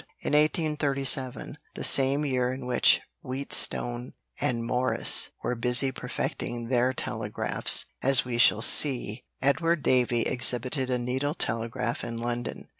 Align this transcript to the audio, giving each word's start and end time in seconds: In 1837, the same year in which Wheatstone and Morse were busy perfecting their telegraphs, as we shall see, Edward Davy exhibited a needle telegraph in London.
In 0.21 0.33
1837, 0.33 1.59
the 1.75 1.83
same 1.83 2.25
year 2.25 2.51
in 2.51 2.65
which 2.65 3.01
Wheatstone 3.21 4.13
and 4.39 4.65
Morse 4.65 5.29
were 5.43 5.53
busy 5.53 5.91
perfecting 5.91 6.69
their 6.69 6.91
telegraphs, 6.91 7.85
as 8.01 8.25
we 8.25 8.39
shall 8.39 8.63
see, 8.63 9.25
Edward 9.43 9.83
Davy 9.83 10.21
exhibited 10.23 10.89
a 10.89 10.97
needle 10.97 11.35
telegraph 11.35 12.03
in 12.03 12.17
London. 12.17 12.67